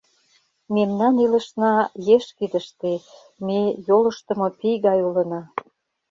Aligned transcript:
Мемнан 0.75 1.15
илышна— 1.25 1.73
еш 2.15 2.25
кидыште, 2.37 2.93
ме 3.45 3.59
йолыштымо 3.87 4.47
пий 4.59 4.77
гай 4.85 4.99
улына. 5.07 5.41